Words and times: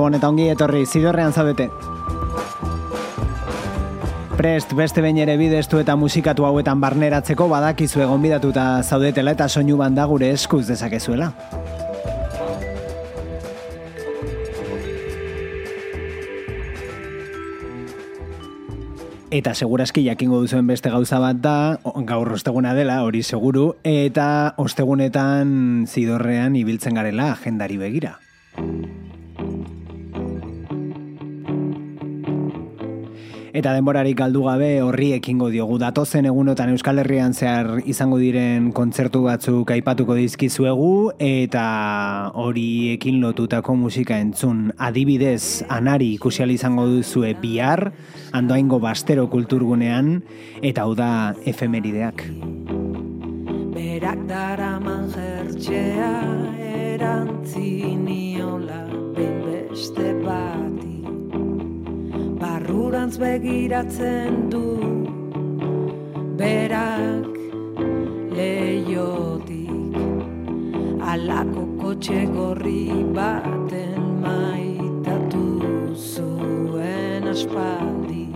Gabon 0.00 0.14
eta 0.16 0.30
ongi 0.32 0.46
etorri, 0.48 0.86
zidorrean 0.88 1.34
zaudete. 1.36 1.66
Prest, 4.32 4.70
beste 4.72 5.02
behin 5.04 5.18
ere 5.20 5.34
bidestu 5.36 5.76
eta 5.76 5.92
musikatu 6.00 6.46
hauetan 6.48 6.80
barneratzeko 6.80 7.44
badakizu 7.50 8.00
egon 8.06 8.22
bidatuta 8.24 8.64
zaudetela 8.80 9.34
eta 9.36 9.50
soinu 9.52 9.76
banda 9.76 10.06
gure 10.08 10.30
eskuz 10.32 10.62
dezakezuela. 10.70 11.28
Eta 19.28 19.52
seguraski 19.52 20.06
jakingo 20.08 20.40
duzuen 20.40 20.64
beste 20.72 20.88
gauza 20.88 21.20
bat 21.20 21.44
da, 21.44 21.58
gaur 22.08 22.32
osteguna 22.40 22.72
dela, 22.72 23.02
hori 23.04 23.20
seguru, 23.20 23.74
eta 23.84 24.54
ostegunetan 24.56 25.84
zidorrean 25.84 26.56
ibiltzen 26.56 26.96
garela 26.96 27.34
agendari 27.36 27.76
begira. 27.76 28.16
Eta 33.50 33.72
denborarik 33.74 34.14
galdu 34.14 34.44
gabe 34.46 34.78
horri 34.78 35.08
ekingo 35.16 35.48
diogu. 35.50 35.74
Datozen 35.82 36.28
egunotan 36.30 36.70
Euskal 36.70 37.02
Herrian 37.02 37.34
zehar 37.34 37.80
izango 37.82 38.20
diren 38.22 38.70
kontzertu 38.76 39.24
batzuk 39.24 39.72
aipatuko 39.74 40.14
dizkizuegu 40.14 41.10
eta 41.18 42.30
hori 42.38 42.94
ekin 42.94 43.18
lotutako 43.24 43.74
musika 43.74 44.20
entzun. 44.22 44.70
Adibidez 44.78 45.64
anari 45.68 46.12
ikusial 46.14 46.54
izango 46.54 46.86
duzue 46.86 47.34
bihar 47.42 47.90
andoaingo 48.30 48.78
bastero 48.78 49.26
kulturgunean 49.34 50.22
eta 50.62 50.86
hau 50.86 50.94
da 50.94 51.34
efemerideak. 51.42 52.22
Berak 53.74 54.26
dara 54.30 54.78
manjertxea 54.78 56.14
erantziniola 56.94 58.82
benbeste 59.18 60.14
bati 60.22 60.59
barrurantz 62.70 63.18
begiratzen 63.18 64.50
du. 64.50 64.66
Berak 66.38 67.34
leiotik 68.36 69.96
alako 71.12 71.64
kotxe 71.80 72.20
gorri 72.34 72.86
baten 73.16 74.22
maitatu 74.22 75.46
zuen 76.12 77.26
aspaldi. 77.34 78.28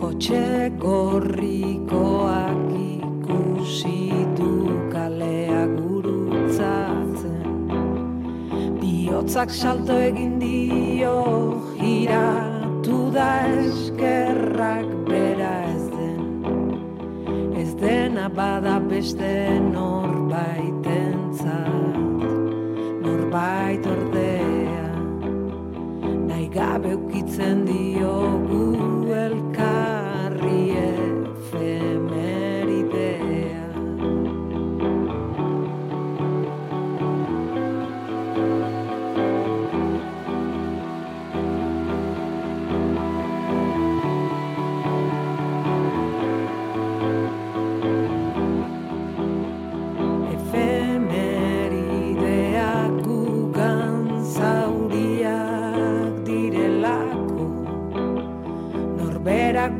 Kotxe 0.00 0.44
gorrikoak 0.84 2.68
ikusi 2.84 4.12
du 4.36 4.52
kalea 4.92 5.64
gurutzatzen. 5.78 7.42
Bihotzak 8.80 9.50
salto 9.50 9.98
egin 10.10 10.38
dio 10.38 11.16
gira 12.90 13.10
da 13.10 13.46
eskerrak 13.46 14.86
bera 15.08 15.52
ez 15.74 15.90
den. 15.90 16.22
Ez 17.56 17.74
dena 17.74 18.28
bada 18.28 18.78
beste 18.80 19.60
norbaiten 19.72 21.32
zat 21.32 21.84
Norbait 23.02 23.86
ordea. 23.86 24.88
Nahi 26.26 26.48
gabe 26.48 26.94
ukitzen 26.94 27.64
diogu 27.66 28.99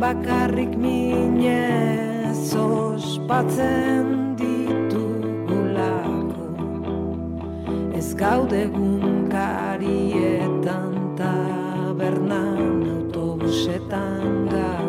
bakarrik 0.01 0.73
minez 0.81 2.57
ospatzen 2.57 4.33
ditugulako. 4.41 6.17
Ez 7.93 8.17
gaude 8.17 8.73
gunkarietan 8.73 10.97
tabernan 11.21 12.81
autobusetan 12.97 14.49
gaude 14.49 14.80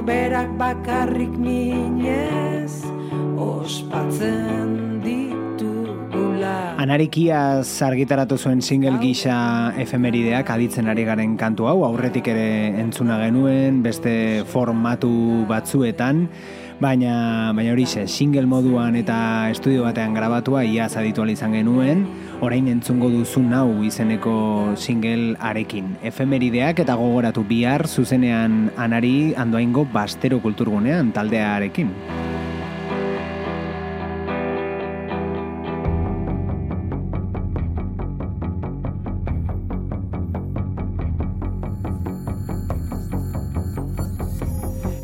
norberak 0.00 0.48
bakarrik 0.56 1.28
minez 1.36 2.72
ospatzen 3.36 5.04
ditugula. 5.04 6.80
Anarikia 6.80 7.60
zargitaratu 7.60 8.40
zuen 8.40 8.64
single 8.64 8.96
gisa 8.96 9.76
efemerideak 9.76 10.48
aditzen 10.56 10.88
ari 10.88 11.04
garen 11.04 11.36
kantu 11.36 11.68
hau 11.68 11.84
aurretik 11.84 12.32
ere 12.32 12.72
entzuna 12.80 13.20
genuen 13.20 13.82
beste 13.84 14.40
formatu 14.48 15.44
batzuetan 15.44 16.30
baina 16.80 17.52
baina 17.52 17.72
hori 17.74 17.84
ze, 17.86 18.06
single 18.08 18.46
moduan 18.48 18.96
eta 18.96 19.50
estudio 19.52 19.84
batean 19.84 20.16
grabatua 20.16 20.64
ia 20.64 20.88
zaditu 20.88 21.26
izan 21.28 21.52
genuen, 21.52 22.06
orain 22.40 22.68
entzungo 22.68 23.10
duzu 23.12 23.42
nau 23.44 23.82
izeneko 23.84 24.72
single 24.76 25.36
arekin. 25.38 25.96
Efemerideak 26.02 26.80
eta 26.80 26.96
gogoratu 26.96 27.44
bihar 27.44 27.86
zuzenean 27.86 28.70
anari 28.76 29.34
andoaingo 29.36 29.84
bastero 29.92 30.40
kulturgunean 30.40 31.12
taldearekin. 31.12 32.29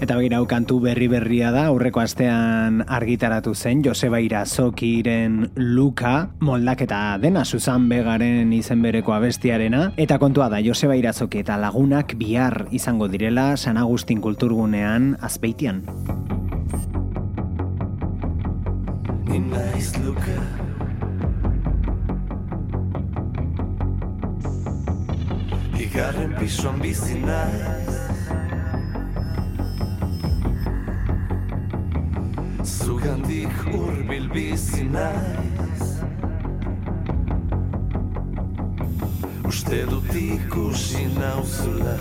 Eta 0.07 0.21
begira 0.21 0.39
kantu 0.47 0.77
berri 0.79 1.09
berria 1.11 1.49
da, 1.51 1.65
aurreko 1.67 1.99
astean 1.99 2.85
argitaratu 2.87 3.57
zen, 3.59 3.81
Joseba 3.83 4.21
Irazokiren 4.23 5.51
Luka, 5.57 6.29
moldaketa 6.39 7.19
dena 7.19 7.43
Susan 7.45 7.89
Begaren 7.91 8.53
izen 8.55 8.87
bereko 8.87 9.17
abestiarena, 9.17 9.89
eta 9.99 10.21
kontua 10.23 10.47
da 10.47 10.63
Joseba 10.63 10.95
Irazoki 10.95 11.43
eta 11.43 11.59
lagunak 11.59 12.15
bihar 12.23 12.69
izango 12.71 13.11
direla 13.11 13.57
San 13.57 13.83
Agustin 13.83 14.23
kulturgunean 14.23 15.17
azpeitian. 15.27 15.83
Inaiz 19.27 19.91
Luka. 20.07 20.39
Bigarren 25.75 26.39
pisuan 26.39 26.79
bizi 26.79 27.19
naiz 27.27 28.06
Zugandik 32.67 33.55
urbil 33.75 34.27
bizi 34.35 34.85
naiz 34.93 35.83
Uste 39.49 39.87
dut 39.91 40.11
ikusi 40.15 41.07
nauzula 41.15 41.97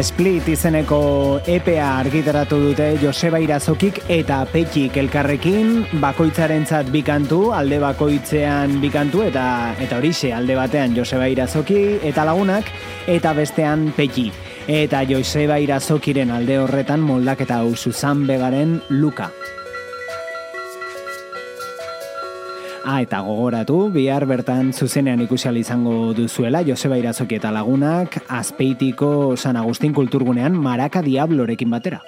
Split 0.00 0.46
izeneko 0.48 0.98
EPA 1.44 1.88
argitaratu 2.00 2.56
dute 2.62 2.86
Joseba 3.02 3.40
Irazokik 3.42 3.98
eta 4.08 4.38
Petik 4.48 4.96
elkarrekin 4.96 6.00
bakoitzarentzat 6.00 6.88
bikantu, 6.94 7.50
alde 7.52 7.80
bakoitzean 7.82 8.78
bikantu 8.80 9.26
eta 9.26 9.44
eta 9.76 9.98
horixe 9.98 10.32
alde 10.32 10.56
batean 10.56 10.96
Joseba 10.96 11.28
Irazoki 11.28 11.98
eta 12.12 12.24
lagunak 12.24 12.70
eta 13.08 13.34
bestean 13.36 13.90
Petik. 13.96 14.32
Eta 14.70 15.02
Joseba 15.08 15.58
Irazokiren 15.60 16.32
alde 16.32 16.60
horretan 16.62 17.04
moldaketa 17.04 17.60
hau 17.60 17.76
Susan 17.76 18.24
Begaren 18.28 18.80
Luka. 18.88 19.28
Ah, 22.80 23.02
eta 23.04 23.18
gogoratu, 23.20 23.90
bihar 23.92 24.24
bertan 24.24 24.70
zuzenean 24.72 25.20
ikusial 25.20 25.58
izango 25.60 26.14
duzuela 26.16 26.62
Joseba 26.64 26.96
Irazoki 26.96 27.36
eta 27.36 27.50
lagunak 27.52 28.22
Azpeitiko 28.24 29.36
San 29.36 29.58
Agustin 29.60 29.92
kulturgunean 29.92 30.56
Maraka 30.56 31.02
Diablorekin 31.04 31.68
batera. 31.68 32.00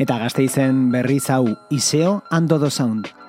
Eta 0.00 0.18
gazteizen 0.20 0.90
berriz 0.92 1.30
hau, 1.30 1.56
Iseo 1.70 2.22
Ando 2.30 2.70
Sound. 2.70 3.19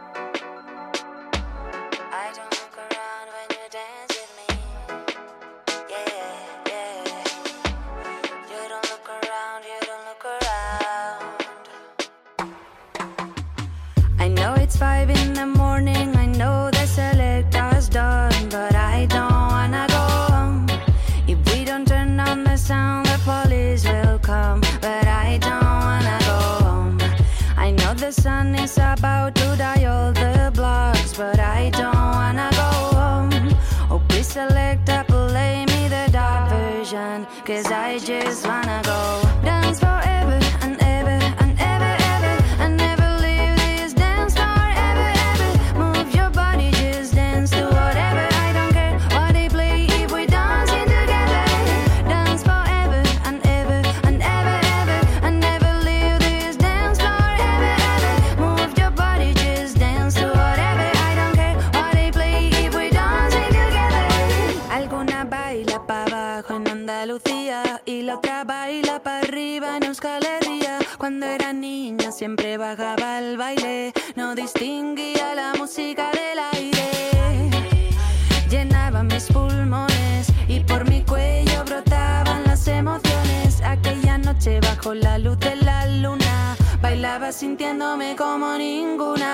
Estaba 87.12 87.34
sintiéndome 87.34 88.16
como 88.16 88.58
ninguna. 88.58 89.34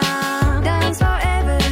Dance 0.63 1.05
forever. 1.05 1.66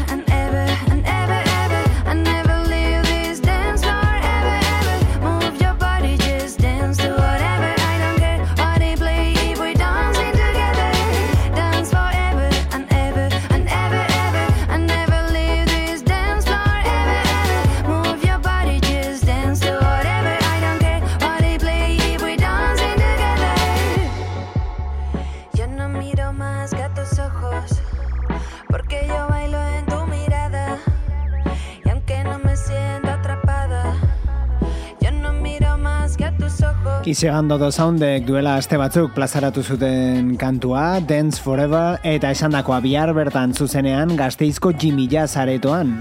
Kisegan 37.06 37.46
Dodo 37.46 37.68
Soundek 37.70 38.24
duela 38.26 38.56
aste 38.58 38.80
batzuk 38.82 39.12
plazaratu 39.14 39.62
zuten 39.62 40.32
kantua, 40.42 40.98
Dance 41.06 41.38
Forever, 41.38 42.00
eta 42.02 42.32
esandakoa 42.34 42.80
bihar 42.82 43.12
bertan 43.14 43.54
zuzenean 43.54 44.16
gazteizko 44.18 44.72
Jimmy 44.74 45.06
Jazz 45.06 45.38
aretoan. 45.38 45.94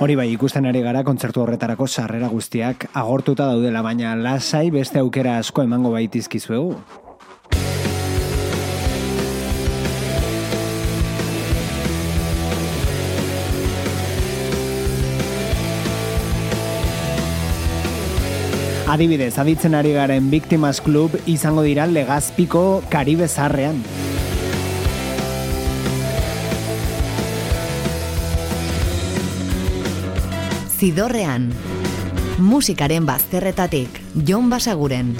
Hori 0.00 0.16
bai, 0.16 0.30
ikusten 0.32 0.64
ari 0.64 0.80
gara 0.80 1.04
kontzertu 1.04 1.44
horretarako 1.44 1.84
sarrera 1.84 2.32
guztiak 2.32 2.88
agortuta 2.94 3.52
daudela, 3.52 3.84
baina 3.84 4.16
lasai 4.16 4.70
beste 4.72 5.04
aukera 5.04 5.36
asko 5.36 5.68
emango 5.68 5.92
baitizkizuegu. 5.92 6.72
Adibidez, 18.86 19.34
aditzen 19.42 19.74
ari 19.74 19.90
garen 19.96 20.28
Victimas 20.30 20.78
Club 20.80 21.16
izango 21.26 21.64
dira 21.66 21.88
Legazpiko 21.90 22.84
Karibe 22.88 23.26
Zarrean. 23.26 23.80
Zidorrean, 30.78 31.50
musikaren 32.38 33.10
bazterretatik, 33.10 33.98
Jon 34.22 34.54
Basaguren. 34.54 35.16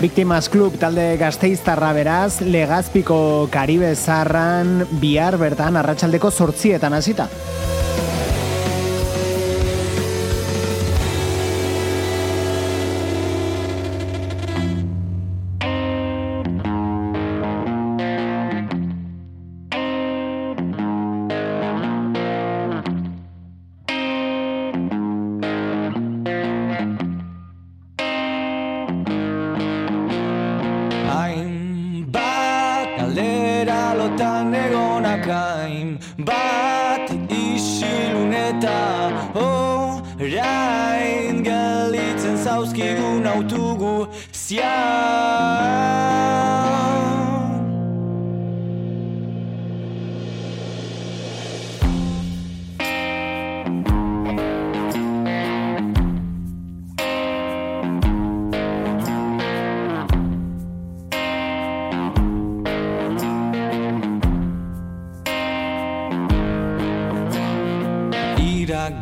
Victimas 0.00 0.48
Club 0.48 0.78
talde 0.80 1.18
gazteiztarra 1.20 1.90
beraz, 1.92 2.40
legazpiko 2.40 3.48
Karibe 3.52 3.90
zarran 3.94 4.86
bihar 5.02 5.36
bertan 5.36 5.76
arratsaldeko 5.76 6.30
sortzietan 6.32 6.96
hasita. 6.96 7.26
Lotan 34.00 34.54
egonak 34.54 35.26
hainbat 35.28 37.06
isiluneta 37.28 38.80
orain 39.34 41.44
gelditzen 41.48 42.36
zauzkigun 42.44 43.24
autugu 43.34 43.94
zian 44.32 45.90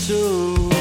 Zentzu 0.08 0.72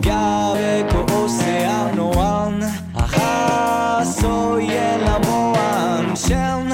gabeko 0.00 1.00
ozeanoan 1.16 2.56
Ahazoien 3.04 4.24
lamoan 5.04 6.08
Txen 6.16 6.69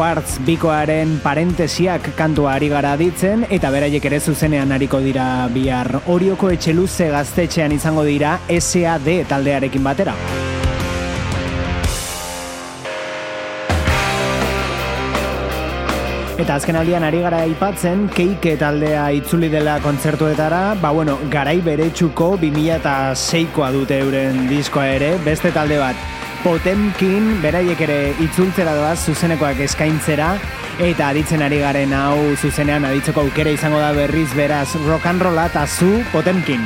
Quartz 0.00 0.38
bikoaren 0.46 1.18
parentesiak 1.20 2.06
kantua 2.16 2.54
ari 2.56 2.70
gara 2.72 2.94
ditzen, 2.96 3.42
eta 3.52 3.68
beraiek 3.68 4.06
ere 4.08 4.16
zuzenean 4.16 4.70
ariko 4.72 4.96
dira 5.04 5.44
bihar 5.52 5.98
orioko 6.08 6.48
etxeluze 6.54 7.10
gaztetxean 7.12 7.74
izango 7.76 8.00
dira 8.06 8.38
SAD 8.48 9.10
taldearekin 9.28 9.84
batera. 9.84 10.14
Eta 16.40 16.56
azken 16.56 16.80
aldian 16.80 17.04
ari 17.04 17.20
gara 17.26 17.42
aipatzen, 17.44 18.06
keike 18.16 18.54
taldea 18.62 19.02
itzuli 19.18 19.52
dela 19.52 19.76
kontzertuetara, 19.84 20.62
ba 20.80 20.94
bueno, 20.96 21.18
garai 21.28 21.58
beretsuko 21.60 22.38
2006koa 22.40 23.68
dute 23.76 24.00
euren 24.06 24.46
diskoa 24.48 24.88
ere, 24.94 25.12
beste 25.28 25.52
talde 25.52 25.76
bat. 25.84 26.19
Potemkin, 26.40 27.34
beraiek 27.42 27.82
ere 27.84 27.98
itzultzera 28.24 28.72
doaz 28.78 28.96
zuzenekoak 29.04 29.60
eskaintzera, 29.66 30.30
eta 30.80 31.10
aditzen 31.12 31.44
ari 31.44 31.60
garen 31.60 31.92
hau 31.92 32.32
zuzenean 32.40 32.88
aditzeko 32.88 33.26
aukera 33.26 33.52
izango 33.52 33.82
da 33.82 33.92
berriz 33.92 34.30
beraz 34.32 34.70
rock 34.86 35.12
and 35.12 35.28
rolla 35.28 35.50
eta 35.52 35.66
zu 35.68 35.98
Potemkin. 36.14 36.64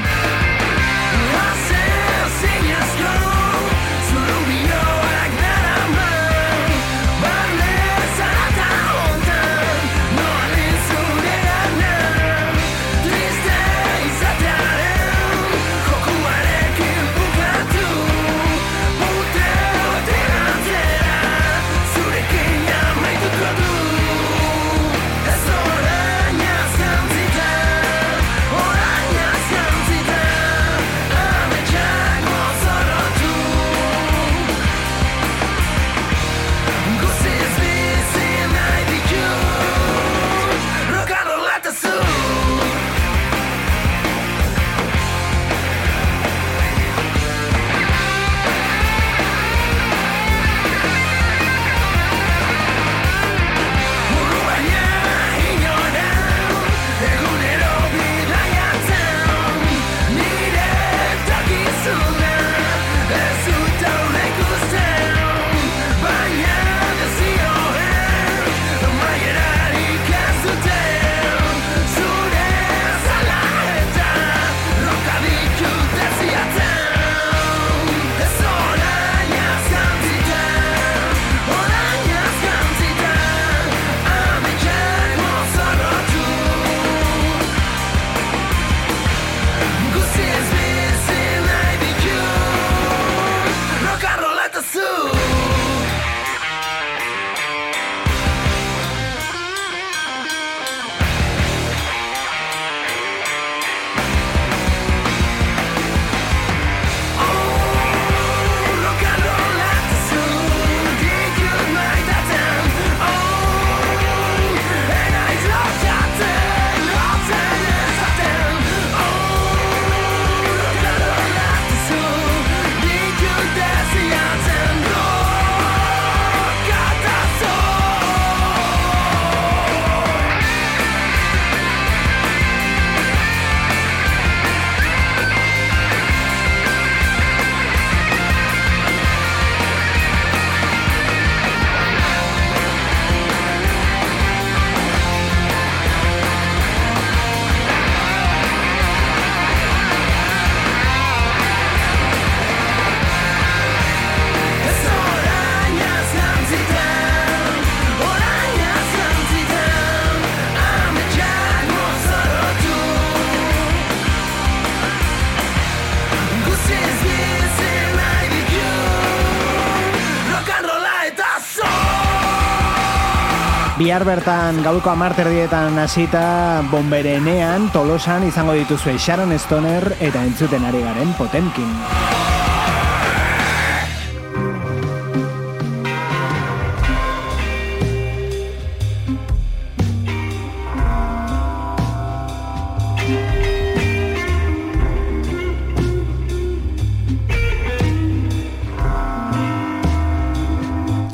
Bihar 173.94 174.09
bertan 174.11 174.57
gauko 174.66 174.90
amarterdietan 174.90 175.76
hasita 175.78 176.66
bomberenean 176.66 177.68
tolosan 177.70 178.24
izango 178.26 178.57
dituzue 178.59 178.96
Sharon 178.98 179.30
Stoner 179.38 179.94
eta 180.02 180.24
entzuten 180.26 180.66
ari 180.66 180.80
garen 180.83 181.14
Potemkin. 181.14 181.70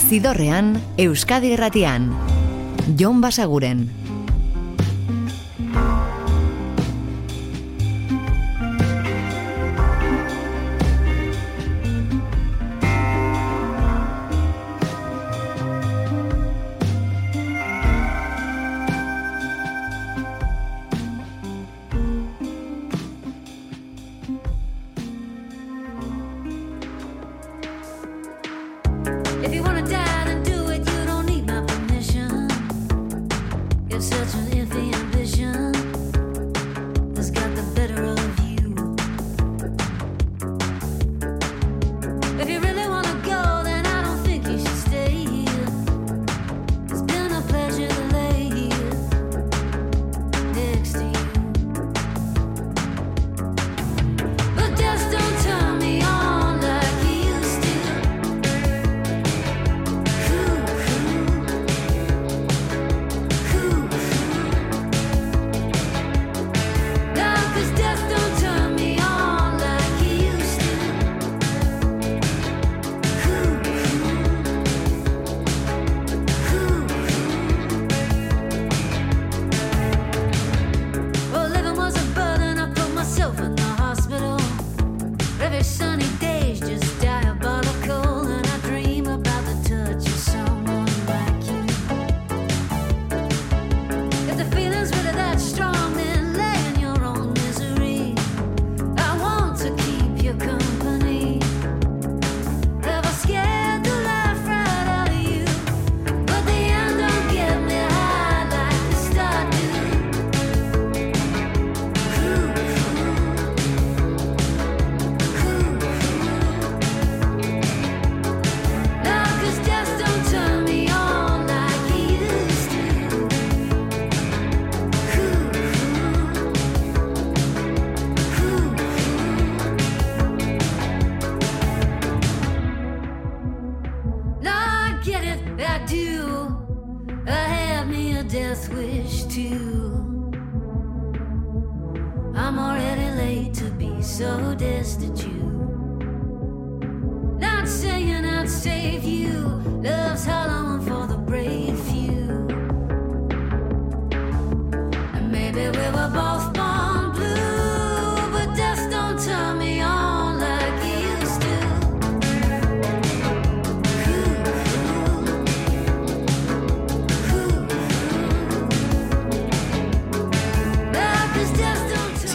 Zidorrean, 0.08 0.80
Euskadi 0.96 1.52
Erratian. 1.60 2.29
Jon 2.96 3.20
Basaguren. 3.20 3.99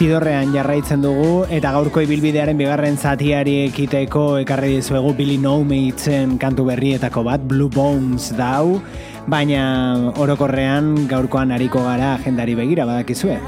Zidorrean 0.06 0.52
jarraitzen 0.54 1.00
dugu 1.02 1.30
eta 1.50 1.72
gaurko 1.74 1.98
ibilbidearen 2.04 2.54
bigarren 2.60 2.94
zatiari 2.94 3.56
ekiteko 3.64 4.22
ekarri 4.44 4.76
dizuegu 4.76 5.10
Billy 5.18 5.34
No 5.42 5.56
Matesen 5.66 6.38
kantu 6.38 6.68
berrietako 6.70 7.26
bat 7.26 7.42
Blue 7.50 7.66
Bones 7.74 8.30
dau, 8.38 8.78
baina 9.26 10.14
orokorrean 10.14 11.08
gaurkoan 11.10 11.50
ariko 11.58 11.82
gara 11.90 12.14
agendari 12.20 12.54
begira 12.54 12.86
badakizue. 12.86 13.40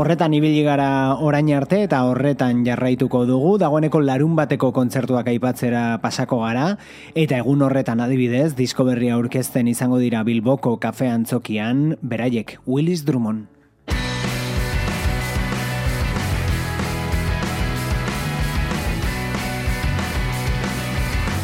Horretan 0.00 0.32
ibili 0.32 0.62
gara 0.64 1.12
orain 1.20 1.50
arte 1.52 1.82
eta 1.84 1.98
horretan 2.08 2.62
jarraituko 2.64 3.26
dugu, 3.28 3.50
dagoeneko 3.60 4.00
larun 4.00 4.32
bateko 4.38 4.70
kontzertuak 4.72 5.26
aipatzera 5.28 5.98
pasako 6.00 6.38
gara, 6.40 6.78
eta 7.12 7.36
egun 7.42 7.60
horretan 7.66 8.00
adibidez, 8.00 8.54
disko 8.56 8.86
berria 8.88 9.18
aurkezten 9.18 9.68
izango 9.68 9.98
dira 10.00 10.22
Bilboko 10.24 10.78
kafe 10.80 11.10
antzokian, 11.12 11.98
beraiek, 12.00 12.56
Willis 12.64 13.04
Drummond. 13.04 13.44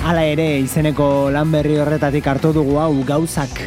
Hala 0.06 0.24
ere, 0.32 0.54
izeneko 0.64 1.28
lan 1.34 1.52
berri 1.52 1.76
horretatik 1.82 2.32
hartu 2.32 2.56
dugu 2.56 2.80
hau 2.80 2.94
gauzak. 3.04 3.66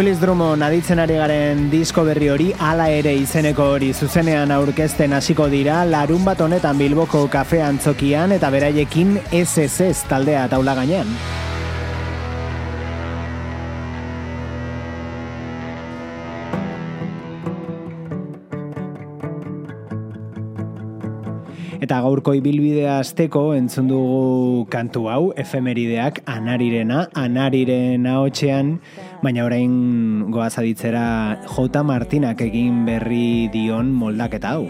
Willis 0.00 0.20
Drummond 0.20 0.64
aditzen 0.64 1.00
ari 1.02 1.16
garen 1.20 1.66
disko 1.68 2.06
berri 2.06 2.30
hori 2.32 2.46
hala 2.66 2.86
ere 3.00 3.12
izeneko 3.20 3.66
hori 3.74 3.90
zuzenean 3.92 4.54
aurkezten 4.54 5.12
hasiko 5.12 5.48
dira 5.54 5.82
larun 5.90 6.24
bat 6.28 6.40
honetan 6.40 6.80
Bilboko 6.80 7.26
kafe 7.36 7.60
antzokian 7.66 8.32
eta 8.38 8.48
beraiekin 8.56 9.12
SSS 9.42 10.08
taldea 10.14 10.48
taula 10.56 10.78
gainean. 10.80 11.14
Gaurko 22.20 22.34
ibilbidea 22.36 22.98
azteko 23.00 23.54
entzun 23.56 23.86
dugu 23.88 24.66
kantu 24.68 25.06
hau, 25.08 25.32
efemerideak, 25.40 26.20
anarirena, 26.28 27.06
anariren 27.16 28.04
ahotxean, 28.04 28.76
baina 29.24 29.46
orain 29.48 30.28
goaz 30.28 30.52
aditzera 30.60 31.40
J. 31.48 31.82
Martinak 31.82 32.44
egin 32.44 32.84
berri 32.84 33.48
dion 33.48 33.88
moldaketa 33.88 34.52
hau. 34.52 34.68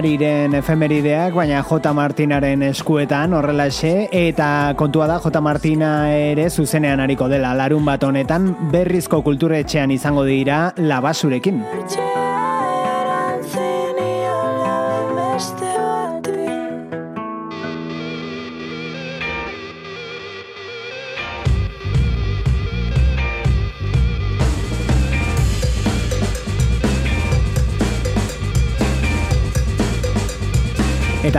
Ariren 0.00 0.54
efemerideak, 0.56 1.34
baina 1.36 1.58
J. 1.60 1.90
Martinaren 1.92 2.62
eskuetan 2.70 3.34
horrelaxe, 3.36 3.90
eta 4.16 4.46
kontua 4.80 5.10
da 5.10 5.18
J. 5.20 5.42
Martina 5.44 5.90
ere 6.16 6.48
zuzenean 6.48 7.04
ariko 7.04 7.28
dela, 7.28 7.52
larun 7.58 7.84
bat 7.84 8.08
honetan 8.08 8.48
berrizko 8.72 9.20
kulturetxean 9.28 9.92
izango 9.92 10.24
dira 10.24 10.62
labasurekin. 10.80 11.60
Artxe. 11.76 12.19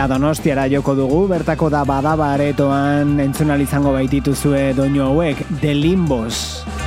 eta 0.02 0.16
donostiara 0.16 0.64
joko 0.66 0.96
dugu, 0.98 1.20
bertako 1.30 1.68
da 1.70 1.84
badaba 1.86 2.32
aretoan 2.34 3.20
entzunal 3.22 3.62
izango 3.62 3.94
baititu 3.94 4.34
zue 4.34 4.72
doinu 4.74 5.06
hauek, 5.06 5.46
The 5.60 5.60
The 5.60 5.74
Limbos. 5.78 6.81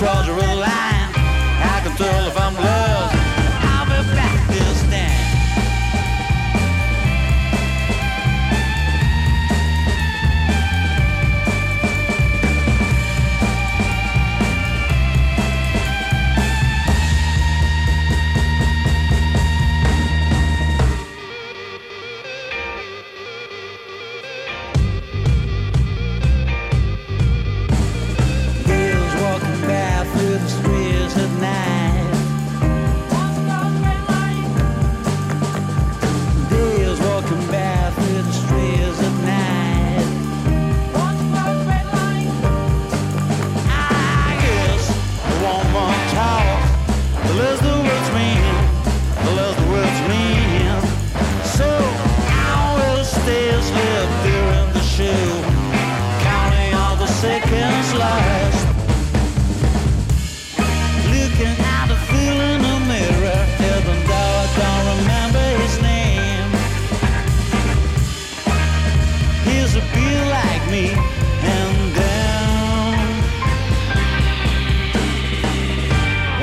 across 0.00 0.26
the 0.26 0.32
line. 0.32 0.89
me 70.70 70.90
and 70.94 71.94
down. 71.94 72.94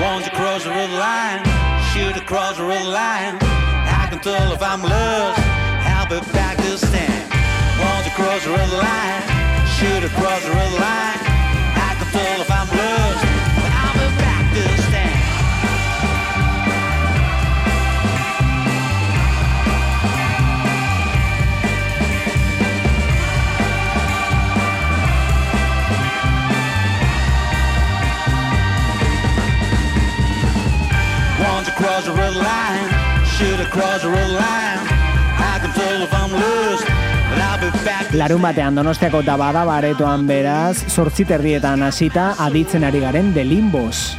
Won't 0.01 0.25
you 0.25 0.31
cross 0.31 0.63
the 0.65 0.69
red 0.69 0.91
line? 0.91 1.43
Shoot 1.93 2.17
across 2.17 2.57
the 2.57 2.65
red 2.65 2.85
line. 2.85 3.37
I 3.41 4.07
can 4.09 4.19
tell 4.19 4.51
if 4.51 4.61
I'm 4.61 4.81
lost. 4.81 5.39
Help 5.39 6.11
it 6.11 6.33
back 6.33 6.57
this 6.57 6.81
stand. 6.81 7.31
Won't 7.79 8.05
you 8.05 8.11
cross 8.11 8.43
the 8.43 8.51
red 8.51 8.71
line? 8.73 9.21
Shoot 9.77 10.03
across 10.03 10.43
the 10.43 10.51
red 10.51 10.73
line. 10.73 11.26
line. 32.37 32.87
Should 33.25 33.59
have 33.59 33.71
crossed 33.71 34.03
the 34.03 34.09
road 34.09 34.33
line. 34.33 34.79
I 35.39 35.59
can 35.61 35.71
tell 35.73 36.01
if 36.01 36.13
I'm 36.13 36.31
lost 36.31 37.07
Larun 38.17 38.41
batean 38.41 38.77
donostiako 38.77 39.21
tabada 39.27 39.65
baretoan 39.67 40.25
beraz, 40.29 40.77
sortziterrietan 40.89 41.83
hasita 41.83 42.33
aditzen 42.39 42.87
ari 42.87 43.01
garen 43.03 43.33
de 43.35 43.43
limbos. 43.43 44.15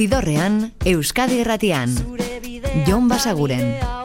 Zidorrean, 0.00 0.72
Euskadi 0.88 1.42
Erratian, 1.42 1.92
Jon 2.86 3.08
Basaguren. 3.08 3.99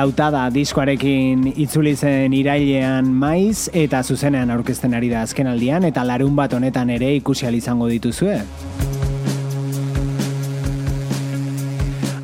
Lautada 0.00 0.46
diskoarekin 0.48 1.42
itzuli 1.60 1.90
zen 1.92 2.32
irailean 2.32 3.10
maiz 3.20 3.66
eta 3.76 3.98
zuzenean 4.00 4.48
aurkezten 4.54 4.94
ari 4.96 5.10
da 5.12 5.26
azken 5.26 5.50
aldian 5.50 5.84
eta 5.84 6.06
larun 6.08 6.32
bat 6.38 6.54
honetan 6.56 6.88
ere 6.94 7.10
ikusi 7.18 7.44
izango 7.58 7.90
dituzue. 7.90 8.38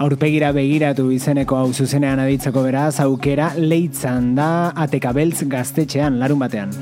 Aurpegira 0.00 0.54
begiratu 0.56 1.10
izeneko 1.12 1.60
hau 1.60 1.68
zuzenean 1.74 2.24
aditzeko 2.24 2.64
beraz 2.64 2.98
aukera 3.04 3.52
leitzan 3.58 4.34
da 4.40 4.72
atekabeltz 4.72 5.44
gaztetxean 5.44 6.18
larun 6.18 6.38
batean. 6.38 6.72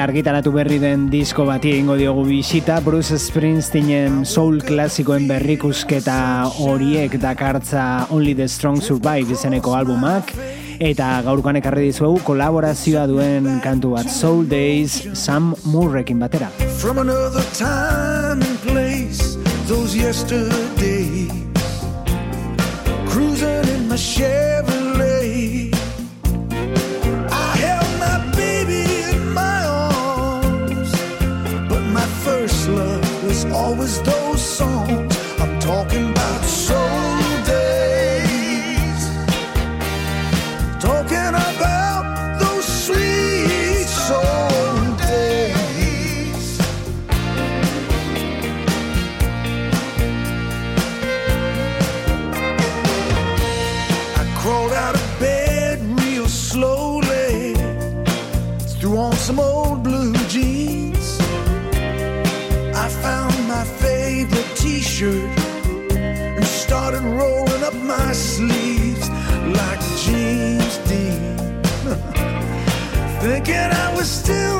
Eta 0.00 0.06
argitaratu 0.08 0.48
berri 0.54 0.78
den 0.80 1.02
disko 1.12 1.44
bati 1.44 1.74
egingo 1.74 1.92
diogu 1.98 2.22
bisita 2.24 2.78
Bruce 2.80 3.18
Springsteenen 3.20 4.22
soul 4.24 4.62
klasikoen 4.64 5.26
berrikusketa 5.28 6.46
horiek 6.56 7.18
dakartza 7.20 8.06
Only 8.08 8.32
the 8.38 8.46
Strong 8.48 8.80
Survive 8.80 9.36
izeneko 9.36 9.76
albumak 9.76 10.32
eta 10.80 11.10
gaurkoan 11.28 11.60
ekarri 11.60 11.90
dizuegu 11.90 12.24
kolaborazioa 12.24 13.04
duen 13.12 13.60
kantu 13.60 13.92
bat 13.98 14.08
Soul 14.08 14.48
Days 14.48 15.02
Sam 15.12 15.52
Murrekin 15.68 16.24
batera. 16.24 16.48
from 16.80 16.96
another 16.96 17.44
time 17.52 18.40
and 18.40 18.58
place. 18.64 19.36
Those 19.68 19.94
yesterdays, 19.94 21.28
cruising 23.04 23.68
in 23.68 23.86
my 23.86 23.96
Chevrolet. 23.96 24.79
Always 33.46 34.02
those 34.02 34.42
songs. 34.42 35.16
I'm 35.40 35.58
talking 35.60 36.09
my 67.90 68.12
sleeves 68.12 69.08
like 69.58 69.80
James 70.04 70.78
Dean. 70.88 71.36
Thinking 73.20 73.68
I 73.84 73.92
was 73.96 74.08
still 74.08 74.59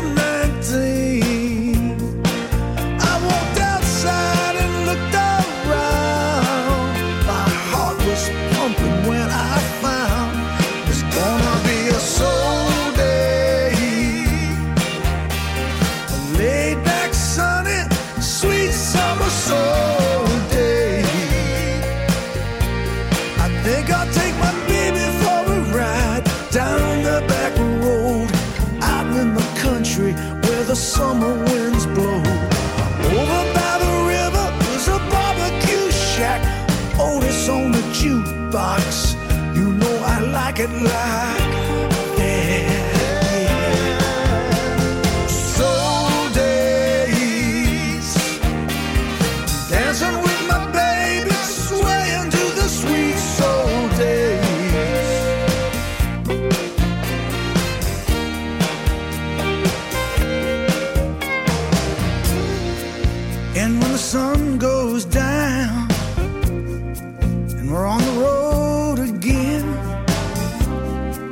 And 63.62 63.78
when 63.78 63.92
the 63.92 63.98
sun 63.98 64.56
goes 64.56 65.04
down 65.04 65.86
and 66.16 67.70
we're 67.70 67.84
on 67.84 68.00
the 68.00 68.16
road 68.26 68.98
again, 69.00 69.66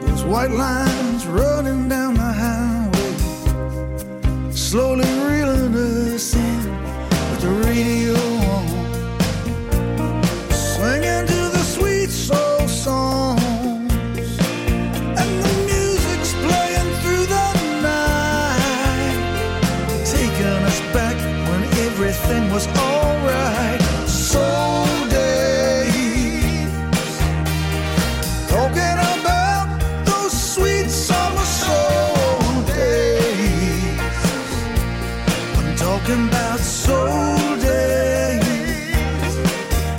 those 0.02 0.24
white 0.24 0.50
lines 0.50 1.26
running 1.26 1.88
down 1.88 2.12
the 2.22 2.32
highway, 2.44 3.14
slowly 4.52 5.07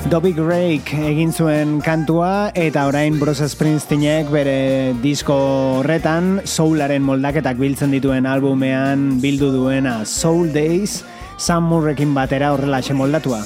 Dobby 0.09 0.33
Rake 0.33 0.97
egin 1.05 1.29
zuen 1.29 1.75
kantua 1.85 2.49
eta 2.57 2.87
orain 2.89 3.19
Bruce 3.21 3.45
Springsteenek 3.51 4.31
bere 4.33 4.95
disko 5.03 5.35
horretan 5.83 6.39
soularen 6.49 7.05
moldaketak 7.05 7.61
biltzen 7.61 7.93
dituen 7.93 8.25
albumean 8.25 9.19
bildu 9.21 9.51
duena 9.53 9.99
Soul 10.09 10.49
Days 10.55 11.03
Sam 11.37 11.69
Murrekin 11.69 12.17
batera 12.17 12.55
horrela 12.55 12.81
moldatua. 12.97 13.43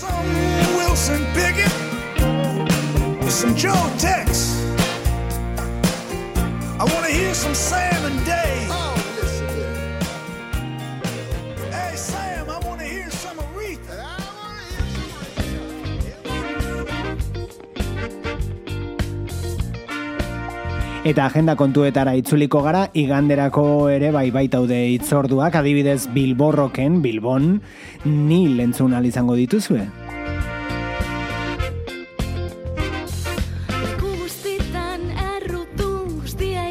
Eta 21.04 21.26
agenda 21.28 21.58
kontuetara 21.60 22.14
itzuliko 22.16 22.62
gara, 22.64 22.86
iganderako 22.96 23.64
ere 23.92 24.14
bai 24.16 24.30
baitaude 24.32 24.78
itzorduak, 24.94 25.58
adibidez 25.60 26.08
Bilborroken, 26.16 27.02
Bilbon, 27.04 27.58
ni 28.06 28.48
lentzun 28.56 28.96
izango 29.04 29.36
dituzue. 29.36 29.84
Leku 33.84 34.16
guztitan 34.22 35.04
errutu 35.36 35.92
guztia 36.22 36.64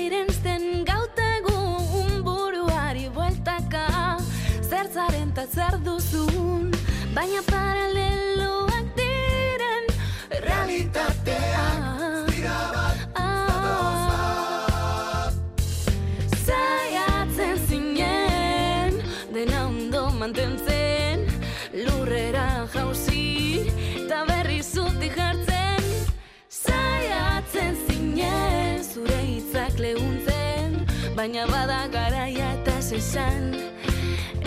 baina 31.23 31.43
bada 31.47 31.77
garaia 31.93 32.49
eta 32.57 32.75
esan 32.99 33.55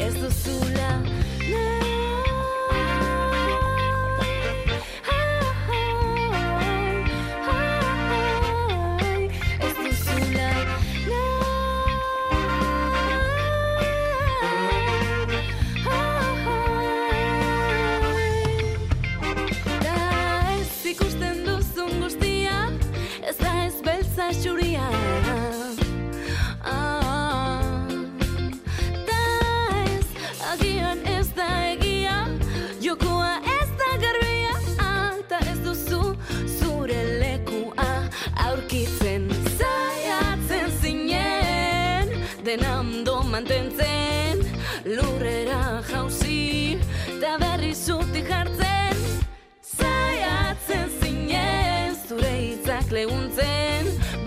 ez 0.08 0.12
duzula 0.20 0.92
nahi. 1.00 1.85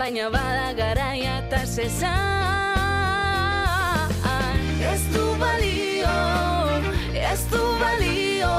Baina 0.09 0.25
bada 0.33 0.69
garaia 0.73 1.33
eta 1.37 1.59
sesan 1.69 2.09
Ez 4.91 5.03
du 5.13 5.25
balio, 5.37 6.15
ez 7.13 7.41
du 7.51 7.61
balio 7.77 8.55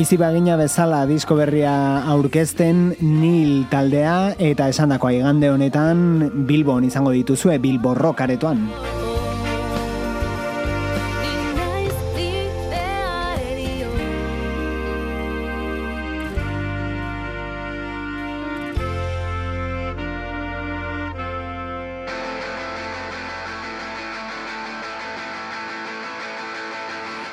Bizi 0.00 0.16
bagina 0.16 0.54
bezala 0.56 1.02
disko 1.04 1.34
berria 1.36 1.72
aurkezten 2.08 2.78
Nil 3.04 3.66
taldea 3.68 4.14
eta 4.40 4.70
esandakoa 4.72 5.12
igande 5.12 5.50
honetan 5.52 6.00
Bilbon 6.48 6.86
izango 6.88 7.12
dituzue 7.12 7.58
Bilbo 7.60 7.92
Rock 7.98 8.24
aretoan. 8.24 8.64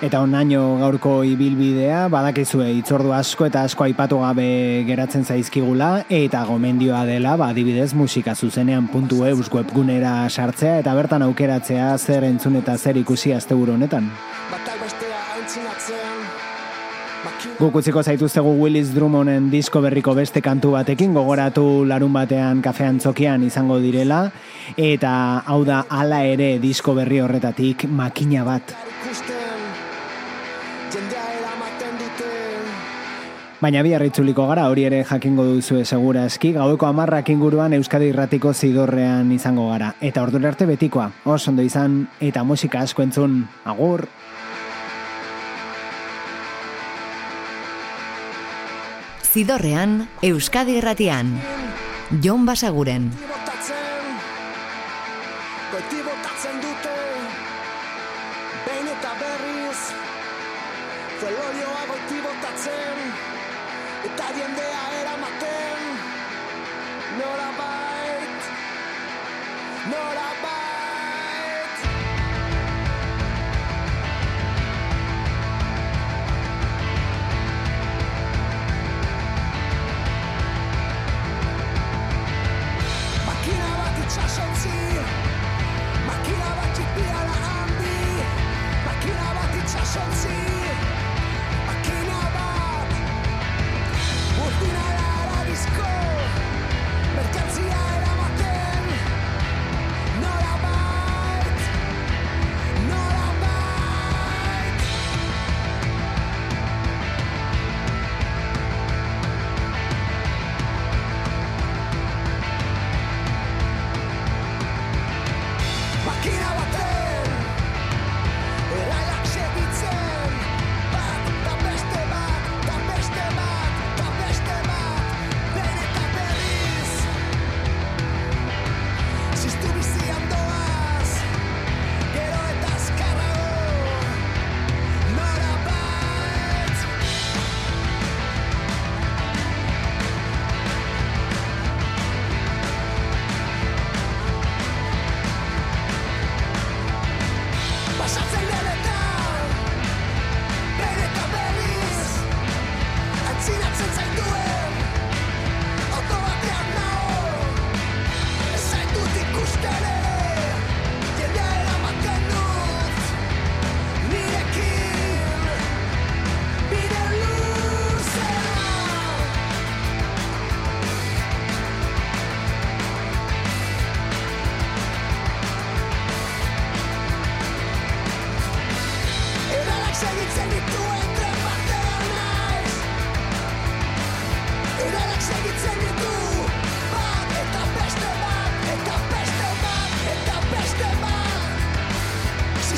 Eta 0.08 0.22
onaino 0.24 0.78
gaurko 0.80 1.18
ibilbidea, 1.28 2.06
badakizue 2.08 2.70
itzordu 2.78 3.12
asko 3.12 3.50
eta 3.50 3.66
asko 3.68 3.84
aipatu 3.84 4.22
gabe 4.22 4.46
geratzen 4.88 5.26
zaizkigula, 5.28 6.06
eta 6.08 6.46
gomendioa 6.48 7.02
dela, 7.10 7.34
ba, 7.36 7.50
adibidez 7.52 7.90
musika 7.92 8.32
zuzenean 8.32 8.88
puntu 8.88 9.26
eus 9.28 9.50
webgunera 9.52 10.14
sartzea, 10.30 10.78
eta 10.80 10.94
bertan 10.96 11.28
aukeratzea 11.28 11.90
zer 11.98 12.24
entzun 12.24 12.56
eta 12.62 12.78
zer 12.78 13.02
ikusi 13.04 13.36
asteburu 13.36 13.76
honetan. 13.76 14.08
Batak 14.54 14.80
bestea 14.86 15.20
aintzinatzen 15.36 16.24
Guk 17.58 17.76
utziko 17.76 18.00
zaituztegu 18.00 18.52
Willis 18.62 18.94
Drummonden 18.96 19.50
disko 19.52 19.82
berriko 19.84 20.14
beste 20.16 20.40
kantu 20.46 20.72
batekin, 20.78 21.12
gogoratu 21.18 21.84
larun 21.90 22.14
batean 22.16 22.62
kafean 22.64 23.02
tzokian 23.04 23.44
izango 23.44 23.82
direla, 23.84 24.22
eta 24.78 25.12
hau 25.44 25.64
da 25.68 25.84
hala 25.90 26.24
ere 26.24 26.54
disko 26.64 26.96
berri 26.96 27.20
horretatik 27.26 27.90
makina 27.90 28.48
bat. 28.48 28.72
Baina 33.58 33.82
bihar 33.82 34.04
itzuliko 34.06 34.44
gara, 34.46 34.68
hori 34.70 34.84
ere 34.86 35.00
jakingo 35.02 35.42
duzu 35.48 35.80
segura 35.82 36.28
eski, 36.30 36.52
gaueko 36.54 36.86
amarrak 36.86 37.32
inguruan 37.34 37.74
Euskadi 37.74 38.12
Irratiko 38.12 38.52
zidorrean 38.54 39.32
izango 39.34 39.72
gara. 39.72 39.96
Eta 40.00 40.22
ordu 40.22 40.38
arte 40.46 40.68
betikoa, 40.70 41.08
oso 41.26 41.50
ondo 41.50 41.66
izan, 41.66 42.04
eta 42.22 42.44
musika 42.46 42.84
asko 42.86 43.02
entzun, 43.02 43.48
agur! 43.66 44.06
Zidorrean, 49.26 50.04
Euskadi 50.22 50.78
Irratian. 50.78 51.34
Jon 52.22 52.46
Basaguren. 52.46 53.10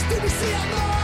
tudo 0.09 0.27
se 0.29 0.55
amor. 0.55 0.98